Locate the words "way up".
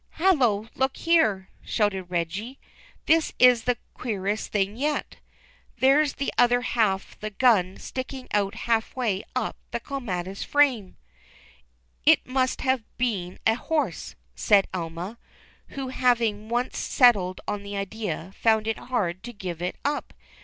8.95-9.57